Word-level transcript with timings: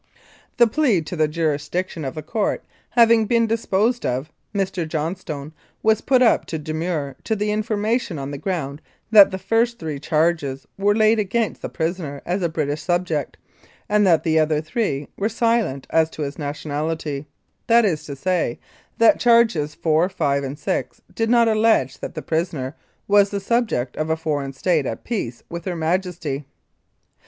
The 0.57 0.65
plea 0.65 1.03
to 1.03 1.15
the 1.15 1.27
jurisdiction 1.27 2.03
of 2.05 2.15
the 2.15 2.23
Court 2.23 2.63
having 2.89 3.27
been 3.27 3.45
disposed 3.45 4.03
of, 4.03 4.31
Mr. 4.51 4.87
Johnstone 4.87 5.53
was 5.83 6.01
put 6.01 6.23
up 6.23 6.47
to 6.47 6.57
demur 6.57 7.15
to 7.23 7.35
the 7.35 7.51
information 7.51 8.17
on 8.17 8.31
the 8.31 8.39
ground 8.39 8.81
that 9.11 9.29
the 9.29 9.37
first 9.37 9.77
three 9.77 9.99
charges 9.99 10.65
were 10.75 10.95
laid 10.95 11.19
against 11.19 11.61
the 11.61 11.69
prisoner 11.69 12.23
as 12.25 12.41
a 12.41 12.49
British 12.49 12.81
subject, 12.81 13.37
and 13.87 14.03
that 14.07 14.23
the 14.23 14.39
other 14.39 14.59
three 14.59 15.07
were 15.17 15.29
silent 15.29 15.85
as 15.91 16.09
to 16.09 16.23
his 16.23 16.39
nationality 16.39 17.27
that 17.67 17.85
is 17.85 18.03
to 18.05 18.15
say, 18.15 18.59
that 18.97 19.19
charges 19.19 19.75
four, 19.75 20.09
five 20.09 20.43
and 20.43 20.57
six 20.57 20.99
did 21.13 21.29
not 21.29 21.47
allege 21.47 21.99
that 21.99 22.15
the 22.15 22.23
prisoner 22.23 22.75
was 23.07 23.29
the 23.29 23.39
subject 23.39 23.95
of 23.97 24.09
a 24.09 24.17
foreign 24.17 24.51
state 24.51 24.87
at 24.87 25.03
peace 25.03 25.43
with 25.47 25.65
Her 25.65 25.75
Majesty. 25.75 26.45